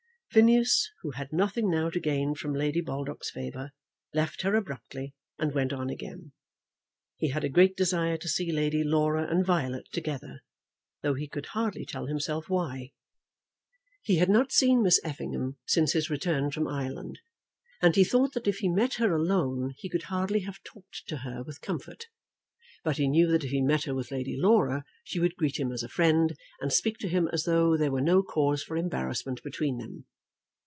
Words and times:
Phineas, 0.33 0.89
who 1.01 1.11
had 1.11 1.33
nothing 1.33 1.69
now 1.69 1.89
to 1.89 1.99
gain 1.99 2.35
from 2.35 2.53
Lady 2.53 2.79
Baldock's 2.79 3.29
favour, 3.29 3.71
left 4.13 4.43
her 4.43 4.55
abruptly, 4.55 5.13
and 5.37 5.53
went 5.53 5.73
on 5.73 5.89
again. 5.89 6.31
He 7.17 7.31
had 7.31 7.43
a 7.43 7.49
great 7.49 7.75
desire 7.75 8.15
to 8.15 8.29
see 8.29 8.49
Lady 8.49 8.81
Laura 8.81 9.29
and 9.29 9.45
Violet 9.45 9.89
together, 9.91 10.39
though 11.03 11.15
he 11.15 11.27
could 11.27 11.47
hardly 11.47 11.83
tell 11.85 12.05
himself 12.05 12.47
why. 12.47 12.93
He 14.03 14.19
had 14.19 14.29
not 14.29 14.53
seen 14.53 14.81
Miss 14.81 15.01
Effingham 15.03 15.57
since 15.65 15.91
his 15.91 16.09
return 16.09 16.49
from 16.49 16.65
Ireland, 16.65 17.19
and 17.81 17.93
he 17.97 18.05
thought 18.05 18.31
that 18.33 18.47
if 18.47 18.59
he 18.59 18.69
met 18.69 18.93
her 18.93 19.11
alone 19.13 19.73
he 19.79 19.89
could 19.89 20.03
hardly 20.03 20.39
have 20.47 20.63
talked 20.63 21.03
to 21.07 21.17
her 21.17 21.43
with 21.43 21.59
comfort; 21.59 22.05
but 22.85 22.95
he 22.95 23.09
knew 23.09 23.27
that 23.27 23.43
if 23.43 23.51
he 23.51 23.61
met 23.61 23.83
her 23.83 23.93
with 23.93 24.11
Lady 24.11 24.37
Laura, 24.39 24.85
she 25.03 25.19
would 25.19 25.35
greet 25.35 25.59
him 25.59 25.73
as 25.73 25.83
a 25.83 25.89
friend, 25.89 26.37
and 26.61 26.71
speak 26.71 26.97
to 26.99 27.09
him 27.09 27.27
as 27.33 27.43
though 27.43 27.75
there 27.75 27.91
were 27.91 27.99
no 27.99 28.23
cause 28.23 28.63
for 28.63 28.77
embarrassment 28.77 29.43
between 29.43 29.77
them. 29.77 30.05